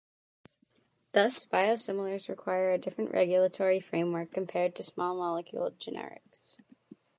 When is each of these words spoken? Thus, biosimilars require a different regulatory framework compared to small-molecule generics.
Thus, 1.13 1.45
biosimilars 1.45 2.27
require 2.27 2.71
a 2.71 2.79
different 2.79 3.11
regulatory 3.11 3.79
framework 3.79 4.31
compared 4.31 4.75
to 4.77 4.81
small-molecule 4.83 5.73
generics. 5.77 6.57